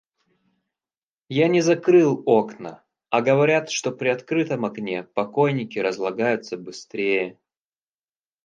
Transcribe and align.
Я 1.29 1.47
не 1.55 1.61
закрыл 1.61 2.23
окна, 2.25 2.83
а 3.11 3.21
говорят, 3.21 3.69
что 3.69 3.91
при 3.91 4.07
открытом 4.09 4.65
окне 4.65 5.03
покойники 5.03 5.77
разлагаются 5.77 6.57
быстрее. 6.57 7.37